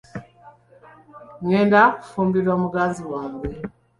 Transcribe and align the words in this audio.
Ngenda 1.43 1.81
kufumbirwa 1.99 2.53
muganzi 2.61 3.03
wange. 3.11 3.49